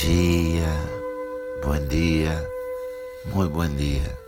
dia, 0.00 0.66
bom 1.62 1.78
dia, 1.86 2.32
muito 3.26 3.52
bom 3.52 3.68
dia. 3.68 4.18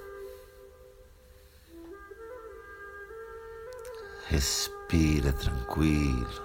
Respira 4.26 5.32
tranquilo, 5.32 6.42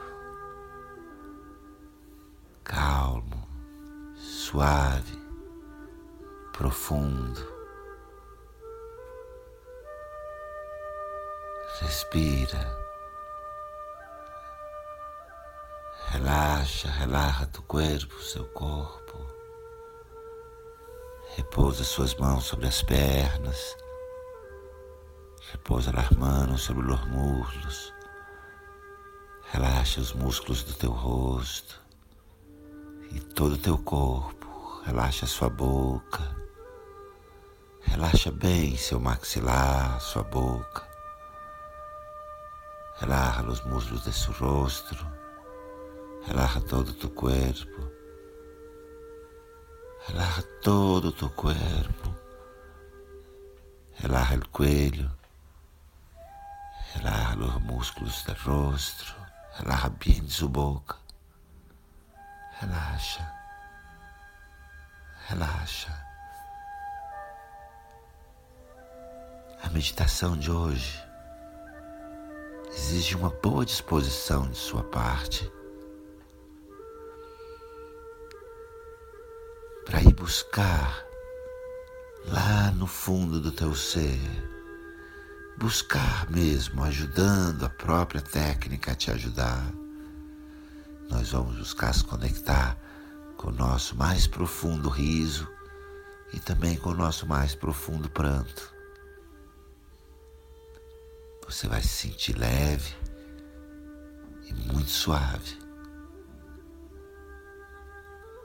calmo, 2.63 3.47
suave, 4.15 5.19
profundo. 6.53 7.57
Respira. 11.81 12.87
Relaxa, 16.09 16.89
relaxa 16.89 17.45
tu 17.47 17.61
corpo, 17.63 18.21
seu 18.21 18.45
corpo. 18.45 19.26
Repousa 21.37 21.83
suas 21.83 22.15
mãos 22.15 22.45
sobre 22.45 22.65
as 22.65 22.81
pernas. 22.81 23.77
Repousa 25.51 25.91
as 25.91 26.09
mãos 26.17 26.63
sobre 26.63 26.91
os 26.91 27.05
muslos. 27.05 27.93
Relaxa 29.51 30.01
os 30.01 30.13
músculos 30.13 30.63
do 30.63 30.73
teu 30.73 30.89
rosto 30.89 31.79
e 33.11 33.19
todo 33.19 33.53
o 33.53 33.57
teu 33.59 33.77
corpo. 33.77 34.81
Relaxa 34.83 35.27
sua 35.27 35.47
boca. 35.47 36.35
Relaxa 37.81 38.31
bem 38.31 38.75
seu 38.75 38.99
maxilar, 38.99 40.01
sua 40.01 40.23
boca. 40.23 40.87
Relaxa 42.95 43.43
os 43.43 43.61
músculos 43.61 44.03
de 44.03 44.11
seu 44.11 44.33
rosto 44.33 44.95
Relaja 46.25 46.59
todo 46.61 46.93
tu 46.93 47.09
cuerpo. 47.11 47.96
Relaja 50.07 50.41
todo 50.61 51.11
tu 51.11 51.29
cuerpo. 51.35 52.15
Relaja 53.99 54.35
el 54.35 54.47
cuello. 54.47 55.09
Relaja 56.95 57.35
los 57.35 57.61
músculos 57.61 58.25
del 58.25 58.37
rostro. 58.37 59.13
Relaja 59.59 59.89
bien 59.89 60.29
su 60.29 60.47
boca. 60.47 60.95
Relaxa. 62.61 63.33
Relaxa. 65.27 66.07
A 69.61 69.69
meditação 69.69 70.37
de 70.37 70.49
hoje 70.49 71.03
exige 72.69 73.15
uma 73.15 73.29
boa 73.29 73.65
disposição 73.65 74.49
de 74.49 74.57
sua 74.57 74.83
parte 74.83 75.51
para 79.87 80.01
ir 80.01 80.13
buscar 80.13 81.07
lá 82.25 82.71
no 82.71 82.85
fundo 82.85 83.39
do 83.39 83.53
teu 83.53 83.73
ser, 83.73 84.19
buscar 85.57 86.29
mesmo, 86.29 86.83
ajudando 86.83 87.63
a 87.63 87.69
própria 87.69 88.21
técnica 88.21 88.91
a 88.91 88.95
te 88.95 89.09
ajudar. 89.11 89.71
Nós 91.09 91.29
vamos 91.31 91.57
buscar 91.57 91.93
se 91.93 92.03
conectar 92.03 92.77
com 93.37 93.47
o 93.47 93.53
nosso 93.53 93.95
mais 93.95 94.27
profundo 94.27 94.89
riso 94.89 95.47
e 96.33 96.39
também 96.41 96.75
com 96.75 96.89
o 96.89 96.93
nosso 96.93 97.25
mais 97.25 97.55
profundo 97.55 98.09
pranto. 98.09 98.75
Você 101.47 101.65
vai 101.65 101.81
se 101.81 102.09
sentir 102.09 102.37
leve 102.37 102.93
e 104.43 104.53
muito 104.53 104.89
suave. 104.89 105.66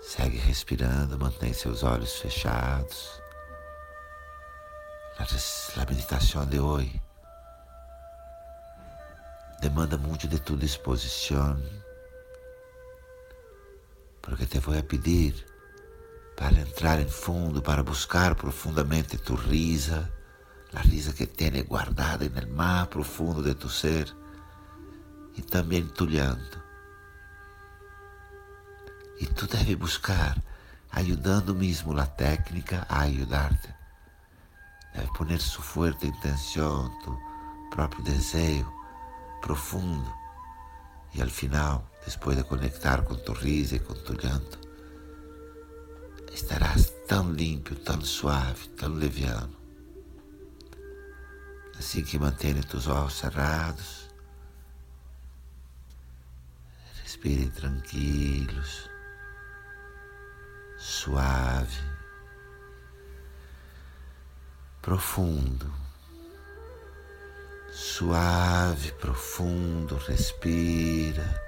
Segue 0.03 0.37
respirando, 0.37 1.17
mantém 1.17 1.53
seus 1.55 1.85
olhos 1.85 2.17
fechados. 2.17 3.23
La 5.77 5.87
meditação 5.87 6.45
de 6.45 6.59
hoje 6.59 7.01
demanda 9.61 9.97
muito 9.97 10.27
de 10.27 10.41
tu 10.41 10.57
disposição, 10.57 11.57
porque 14.21 14.45
te 14.45 14.59
vou 14.59 14.83
pedir 14.83 15.47
para 16.37 16.61
entrar 16.61 16.99
em 17.01 17.09
fundo, 17.09 17.63
para 17.63 17.85
buscar 17.85 18.35
profundamente 18.35 19.17
tu 19.17 19.37
risa, 19.37 20.13
a 20.75 20.81
risa 20.81 21.13
que 21.13 21.27
tienes 21.27 21.63
guardada 21.63 22.29
no 22.29 22.55
mais 22.55 22.89
profundo 22.89 23.41
de 23.41 23.55
tu 23.55 23.69
ser, 23.69 24.13
e 25.37 25.43
também 25.43 25.87
tu 25.87 26.07
llanto 26.07 26.62
deve 29.53 29.77
buscar, 29.77 30.43
ayudando 30.91 31.55
mesmo 31.55 31.99
a 31.99 32.07
técnica 32.07 32.87
a 32.89 33.03
ajudar-te. 33.03 33.69
Deve 34.95 35.13
poner 35.13 35.41
sua 35.41 35.63
forte 35.63 36.07
intenção, 36.07 36.91
tu 37.05 37.19
próprio 37.71 38.03
desejo 38.03 38.73
profundo. 39.43 40.11
E 41.15 41.21
al 41.21 41.29
final, 41.29 41.87
depois 42.07 42.37
de 42.37 42.45
conectar 42.45 43.03
com 43.03 43.15
tu 43.15 43.33
risa 43.33 43.77
e 43.77 43.81
com 43.81 43.93
tu 43.93 44.15
llanto, 44.15 44.59
estarás 46.33 46.91
tão 47.07 47.31
limpo, 47.31 47.75
tão 47.75 48.01
suave, 48.01 48.69
tão 48.69 48.95
leviano. 48.95 49.55
Assim 51.79 52.03
que 52.03 52.19
mantenha 52.19 52.63
tus 52.63 52.87
olhos 52.87 53.19
cerrados, 53.19 54.09
respire 57.03 57.51
tranquilos 57.51 58.92
suave, 60.83 61.81
profundo, 64.83 65.73
suave, 67.71 68.91
profundo, 68.95 69.95
respira, 69.95 71.41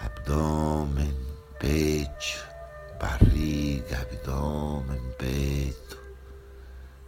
abdômen, 0.00 1.16
peito, 1.60 2.44
barriga, 2.98 4.00
abdômen, 4.00 5.00
peito. 5.16 5.96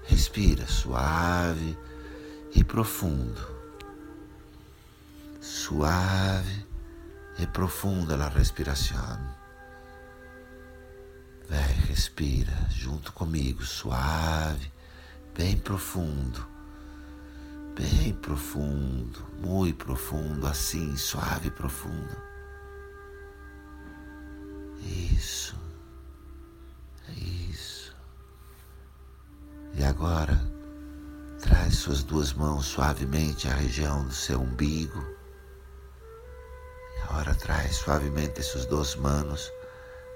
Respira 0.04 0.64
suave 0.68 1.76
e 2.54 2.62
profundo. 2.62 3.50
Suave 5.40 6.64
e 7.36 7.46
profunda 7.48 8.14
a 8.14 8.28
respiração. 8.28 9.41
Vai, 11.52 11.74
respira 11.86 12.50
junto 12.70 13.12
comigo, 13.12 13.62
suave, 13.62 14.72
bem 15.36 15.58
profundo, 15.58 16.48
bem 17.78 18.14
profundo, 18.14 19.22
muito 19.38 19.84
profundo, 19.84 20.46
assim, 20.46 20.96
suave 20.96 21.48
e 21.48 21.50
profundo. 21.50 22.16
Isso, 25.12 25.54
isso. 27.50 27.94
E 29.74 29.84
agora, 29.84 30.40
traz 31.38 31.76
suas 31.76 32.02
duas 32.02 32.32
mãos 32.32 32.64
suavemente 32.64 33.46
à 33.46 33.52
região 33.52 34.06
do 34.06 34.14
seu 34.14 34.40
umbigo. 34.40 35.04
E 36.96 37.02
agora 37.02 37.34
traz 37.34 37.76
suavemente 37.76 38.42
suas 38.42 38.64
duas 38.64 38.96
mãos 38.96 39.52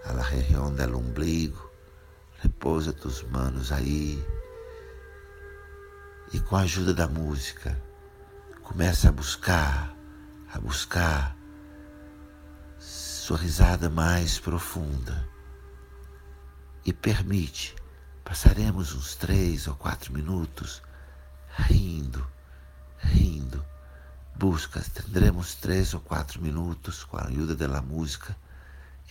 a 0.08 0.12
la 0.12 0.22
región 0.22 0.76
del 0.76 0.94
ombligo. 0.94 1.70
Repousa 2.42 2.92
tus 2.92 3.24
manos 3.24 3.72
aí. 3.72 4.24
E 6.32 6.40
com 6.40 6.56
a 6.56 6.60
ajuda 6.60 6.92
da 6.92 7.08
música, 7.08 7.80
começa 8.62 9.08
a 9.08 9.12
buscar, 9.12 9.94
a 10.52 10.58
buscar 10.58 11.36
sua 12.78 13.38
risada 13.38 13.88
mais 13.90 14.38
profunda. 14.38 15.28
E 16.84 16.92
permite, 16.92 17.74
passaremos 18.24 18.94
uns 18.94 19.16
três 19.16 19.66
ou 19.66 19.74
quatro 19.74 20.12
minutos 20.12 20.82
rindo, 21.56 22.26
rindo. 22.98 23.64
Busca, 24.36 24.84
tendremos 24.94 25.54
três 25.54 25.94
ou 25.94 26.00
quatro 26.00 26.40
minutos 26.40 27.02
com 27.04 27.16
a 27.16 27.24
ajuda 27.24 27.56
da 27.56 27.80
música 27.80 28.36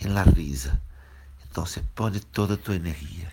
em 0.00 0.08
la 0.08 0.22
risa. 0.22 0.80
Então 1.50 1.64
você 1.64 1.82
põe 1.94 2.18
toda 2.18 2.56
tua 2.56 2.76
energia 2.76 3.32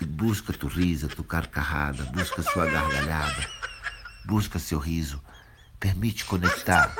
e 0.00 0.04
busca 0.04 0.52
tu 0.52 0.66
risa, 0.66 1.08
tu 1.08 1.22
carcarrada, 1.22 2.04
busca 2.04 2.42
sua 2.42 2.66
gargalhada, 2.66 3.46
busca 4.24 4.58
seu 4.58 4.78
riso. 4.78 5.22
Permite 5.78 6.24
conectar, 6.24 6.94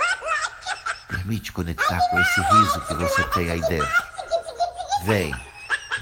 permite 1.09 1.53
conectar 1.53 2.00
com 2.11 2.19
esse 2.19 2.41
riso 2.41 2.81
que 2.87 2.94
você 2.94 3.25
tem 3.29 3.50
aí 3.50 3.61
dentro. 3.61 4.03
Vem, 5.05 5.35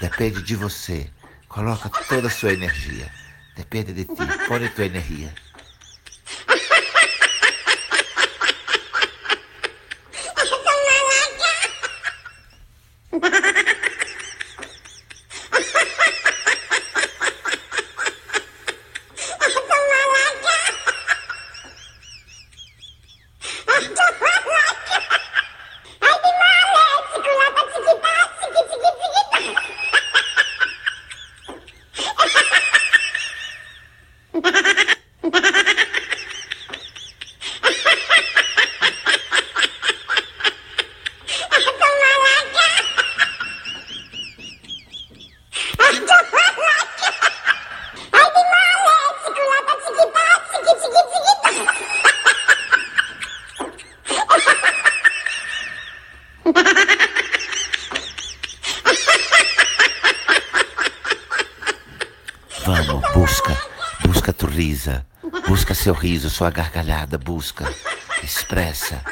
depende 0.00 0.42
de 0.42 0.56
você. 0.56 1.10
Coloca 1.48 1.88
toda 2.08 2.28
a 2.28 2.30
sua 2.30 2.52
energia. 2.52 3.12
Depende 3.56 3.92
de 3.92 4.04
ti. 4.04 4.46
Põe 4.48 4.68
tua 4.68 4.86
energia. 4.86 5.34
Risa, 64.70 65.04
busca 65.48 65.74
seu 65.74 65.92
riso, 65.92 66.30
sua 66.30 66.48
gargalhada, 66.48 67.18
busca, 67.18 67.68
expressa. 68.22 69.02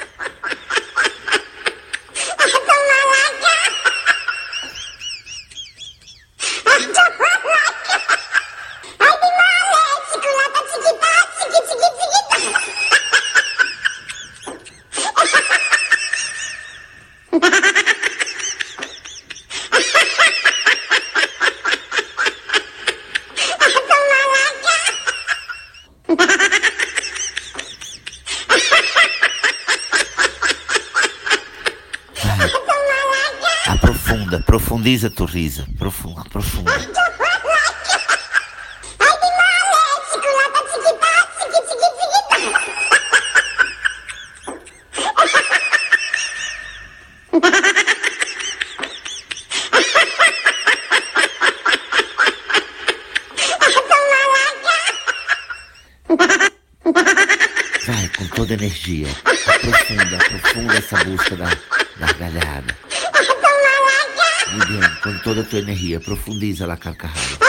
Aprofunda, 34.29 34.41
profundiza 34.41 35.09
tu 35.09 35.25
risa. 35.25 35.67
Profunda, 35.79 36.23
profunda. 36.31 36.71
Vai 57.87 58.09
com 58.19 58.27
toda 58.35 58.53
energia. 58.53 59.09
Aprofunda, 59.25 60.17
aprofunda 60.17 60.75
essa 60.75 61.05
busca 61.05 61.35
da 61.35 61.49
gargalhada. 61.99 62.88
Muy 64.53 64.67
bien, 64.67 64.83
con 65.03 65.21
toda 65.23 65.43
tu 65.45 65.57
energía, 65.57 66.01
profundiza 66.01 66.67
la 66.67 66.77
carcajada. 66.77 67.48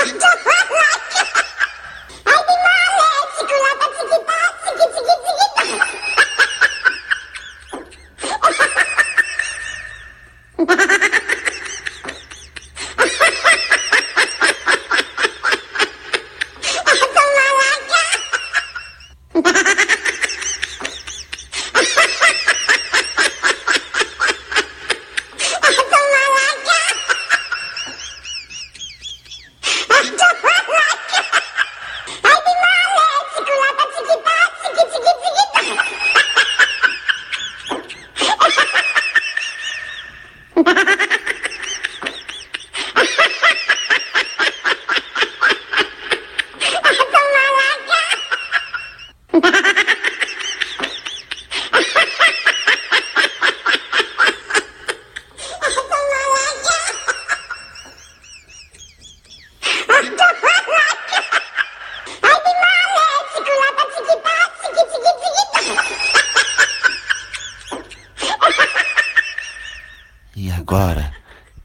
Agora, 70.70 71.12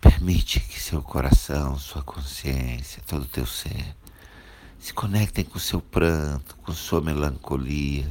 permite 0.01 0.61
que 0.61 0.81
seu 0.81 1.03
coração, 1.03 1.79
sua 1.79 2.03
consciência, 2.03 3.03
todo 3.06 3.25
o 3.25 3.29
teu 3.29 3.45
ser 3.45 3.95
se 4.79 4.94
conectem 4.94 5.44
com 5.44 5.58
seu 5.58 5.79
pranto, 5.79 6.56
com 6.65 6.73
sua 6.73 7.03
melancolia, 7.03 8.11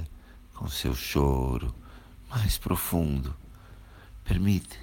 com 0.53 0.67
seu 0.67 0.93
choro 0.93 1.73
mais 2.29 2.59
profundo. 2.59 3.33
Permite, 4.23 4.79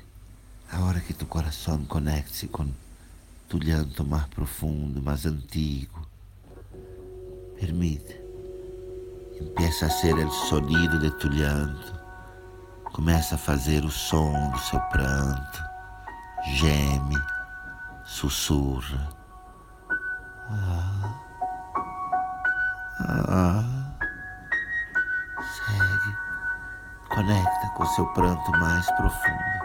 a 0.73 0.81
hora 0.81 0.99
que 0.99 1.15
tu 1.15 1.25
coração 1.27 1.85
conecte-se 1.85 2.49
com 2.49 2.69
tu 3.49 3.59
llanto 3.59 4.05
mais 4.05 4.27
profundo, 4.27 5.01
mais 5.01 5.25
antigo. 5.27 6.05
Permite. 7.55 8.21
Empieza 9.41 9.87
a 9.87 9.91
ser 9.91 10.15
o 10.15 10.31
sonido 10.33 10.99
de 10.99 11.13
tu 11.13 11.29
llanto. 11.29 11.95
Começa 12.93 13.37
a 13.37 13.39
fazer 13.39 13.85
o 13.85 13.91
som 13.93 14.51
do 14.51 14.59
seu 14.59 14.81
pranto 14.81 15.70
geme, 16.45 17.17
sussurra. 18.05 19.09
Ah, 20.51 21.21
ah, 23.29 23.65
segue, 25.39 26.17
conecta 27.09 27.69
com 27.77 27.87
seu 27.87 28.07
pranto 28.15 28.51
mais 28.53 28.91
profundo. 28.93 29.61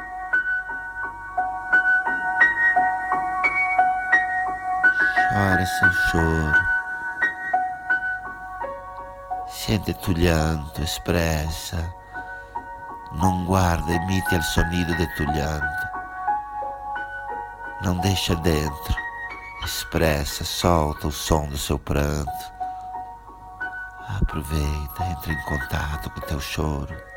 Chora 5.35 5.65
seu 5.65 5.91
choro. 5.91 6.75
Sente 9.47 9.93
tu 9.95 10.11
llanto, 10.11 10.81
expressa. 10.81 11.93
Não 13.13 13.45
guarda, 13.45 13.91
emite 13.91 14.35
o 14.35 14.43
sonido 14.43 14.95
de 14.95 15.07
tu 15.15 15.23
llanto. 15.23 15.94
Não 17.85 17.99
deixa 17.99 18.35
dentro. 18.37 18.95
Expressa, 19.63 20.43
solta 20.43 21.07
o 21.07 21.11
som 21.11 21.47
do 21.47 21.55
seu 21.55 21.77
pranto. 21.77 22.31
Aproveita, 24.19 25.05
entre 25.11 25.33
em 25.33 25.41
contato 25.43 26.09
com 26.09 26.19
teu 26.21 26.39
choro. 26.39 27.14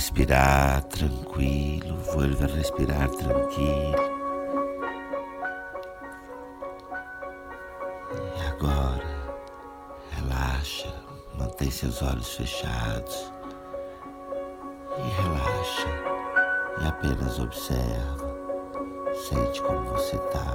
Respirar 0.00 0.82
tranquilo, 0.84 1.94
vuelve 2.14 2.44
a 2.44 2.46
respirar 2.46 3.06
tranquilo. 3.10 3.94
E 8.34 8.46
agora, 8.48 9.04
relaxa, 10.12 10.90
mantém 11.34 11.70
seus 11.70 12.00
olhos 12.00 12.34
fechados 12.34 13.30
e 14.96 15.22
relaxa 15.22 15.88
e 16.80 16.88
apenas 16.88 17.38
observa, 17.38 18.34
sente 19.28 19.60
como 19.60 19.84
você 19.90 20.16
está, 20.16 20.50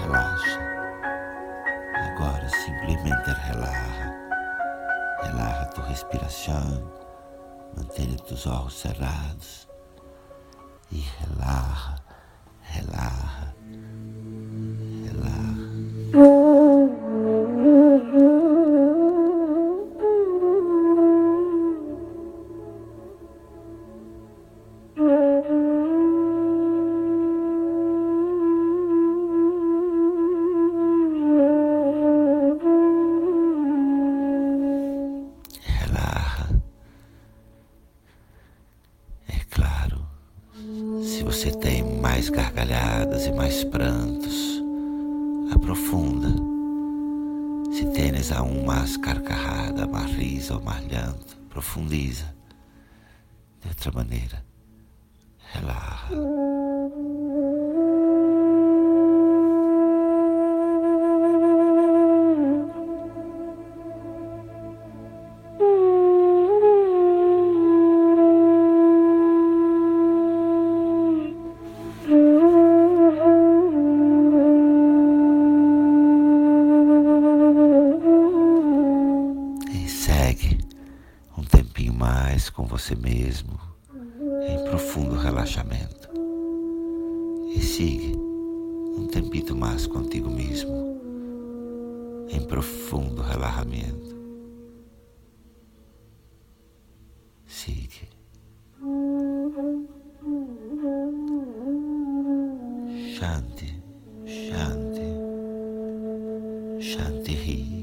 relaxa. 0.00 0.60
Agora 2.12 2.48
simplesmente 2.48 3.30
relaja, 3.46 4.14
relaja 5.22 5.66
tu 5.74 5.82
respiração 5.82 7.05
Mantenha 7.76 8.16
os 8.30 8.46
olhos 8.46 8.74
cerrados 8.74 9.68
e 10.90 11.00
relaxa, 11.20 11.96
relaxa. 12.62 13.55
Mais 42.26 42.30
gargalhadas 42.30 43.26
e 43.26 43.32
mais 43.32 43.62
prantos, 43.64 44.62
aprofunda. 45.52 46.28
Se 47.72 47.86
tens 47.92 48.32
aún 48.32 48.64
mais 48.64 48.96
carcajada, 48.96 49.86
mais 49.86 50.10
risa 50.12 50.54
ou 50.56 50.62
mais 50.62 50.84
llanto, 50.86 51.36
profundiza. 51.48 52.34
De 53.62 53.68
outra 53.68 53.92
maneira, 53.92 54.44
relaxa. 55.52 56.55
Com 82.50 82.64
você 82.66 82.94
mesmo 82.94 83.58
em 84.48 84.64
profundo 84.64 85.16
relaxamento. 85.16 86.10
E 87.54 87.60
siga 87.60 88.18
um 88.18 89.06
tempito 89.06 89.56
mais 89.56 89.86
contigo 89.86 90.30
mesmo 90.30 91.00
em 92.28 92.40
profundo 92.46 93.22
relaxamento. 93.22 94.16
Siga. 97.46 98.06
Shanti, 103.14 103.82
Shanti, 104.26 105.08
Shanti. 106.80 107.75